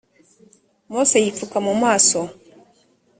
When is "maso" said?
1.83-2.19